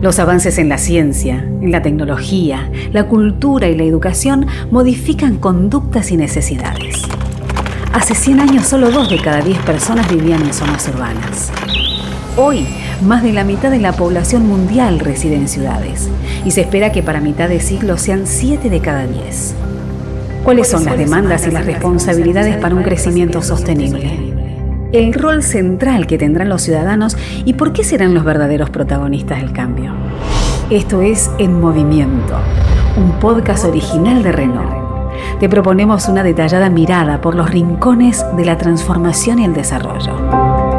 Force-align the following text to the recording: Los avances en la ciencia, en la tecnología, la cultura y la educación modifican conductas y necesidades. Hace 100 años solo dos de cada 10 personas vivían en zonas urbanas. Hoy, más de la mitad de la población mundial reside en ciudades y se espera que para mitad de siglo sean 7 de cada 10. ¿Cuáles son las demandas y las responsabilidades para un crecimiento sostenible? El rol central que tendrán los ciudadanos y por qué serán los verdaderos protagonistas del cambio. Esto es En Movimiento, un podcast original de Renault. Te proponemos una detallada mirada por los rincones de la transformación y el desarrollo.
Los 0.00 0.18
avances 0.18 0.56
en 0.56 0.70
la 0.70 0.78
ciencia, 0.78 1.44
en 1.60 1.70
la 1.70 1.82
tecnología, 1.82 2.70
la 2.90 3.06
cultura 3.06 3.68
y 3.68 3.76
la 3.76 3.82
educación 3.82 4.46
modifican 4.70 5.36
conductas 5.36 6.10
y 6.10 6.16
necesidades. 6.16 7.02
Hace 7.92 8.14
100 8.14 8.40
años 8.40 8.66
solo 8.66 8.90
dos 8.90 9.10
de 9.10 9.20
cada 9.20 9.42
10 9.42 9.58
personas 9.58 10.10
vivían 10.10 10.40
en 10.40 10.54
zonas 10.54 10.88
urbanas. 10.88 11.52
Hoy, 12.38 12.66
más 13.02 13.22
de 13.22 13.34
la 13.34 13.44
mitad 13.44 13.70
de 13.70 13.78
la 13.78 13.92
población 13.92 14.46
mundial 14.46 15.00
reside 15.00 15.34
en 15.34 15.48
ciudades 15.48 16.08
y 16.46 16.52
se 16.52 16.62
espera 16.62 16.92
que 16.92 17.02
para 17.02 17.20
mitad 17.20 17.50
de 17.50 17.60
siglo 17.60 17.98
sean 17.98 18.26
7 18.26 18.70
de 18.70 18.80
cada 18.80 19.06
10. 19.06 19.54
¿Cuáles 20.44 20.68
son 20.68 20.86
las 20.86 20.96
demandas 20.96 21.46
y 21.46 21.50
las 21.50 21.66
responsabilidades 21.66 22.56
para 22.56 22.74
un 22.74 22.82
crecimiento 22.82 23.42
sostenible? 23.42 24.49
El 24.92 25.14
rol 25.14 25.42
central 25.42 26.06
que 26.06 26.18
tendrán 26.18 26.48
los 26.48 26.62
ciudadanos 26.62 27.16
y 27.44 27.54
por 27.54 27.72
qué 27.72 27.84
serán 27.84 28.14
los 28.14 28.24
verdaderos 28.24 28.70
protagonistas 28.70 29.40
del 29.40 29.52
cambio. 29.52 29.92
Esto 30.70 31.02
es 31.02 31.30
En 31.38 31.60
Movimiento, 31.60 32.38
un 32.96 33.12
podcast 33.20 33.64
original 33.64 34.22
de 34.22 34.32
Renault. 34.32 34.90
Te 35.38 35.48
proponemos 35.48 36.08
una 36.08 36.22
detallada 36.22 36.70
mirada 36.70 37.20
por 37.20 37.34
los 37.34 37.50
rincones 37.50 38.24
de 38.36 38.44
la 38.44 38.58
transformación 38.58 39.38
y 39.38 39.44
el 39.44 39.54
desarrollo. 39.54 40.69